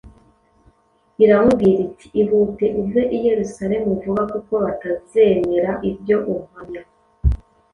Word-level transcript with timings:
iramubwira 1.23 1.79
iti: 1.87 2.07
“Ihute 2.21 2.65
uve 2.81 3.01
i 3.15 3.17
Yerusalemu 3.27 3.89
vuba, 4.01 4.23
kuko 4.31 4.53
batazemera 4.63 5.71
ibyo 5.89 6.17
umpamya.” 6.33 6.81